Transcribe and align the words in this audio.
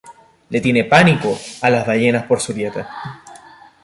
Le 0.49 0.59
tiene 0.61 0.85
pánico 0.85 1.37
a 1.61 1.69
las 1.69 1.85
ballenas 1.85 2.23
por 2.23 2.41
su 2.41 2.53
dieta. 2.53 2.89